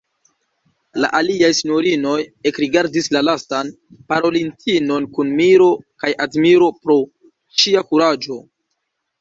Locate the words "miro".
5.43-5.69